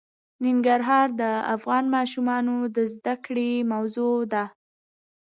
ننګرهار 0.45 1.07
د 1.21 1.23
افغان 1.55 1.85
ماشومانو 1.95 2.55
د 2.75 2.77
زده 2.93 3.15
کړې 3.25 3.51
موضوع 3.71 4.15
ده. 4.33 4.43